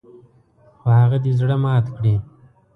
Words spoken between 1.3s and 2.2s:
زړه مات کړي.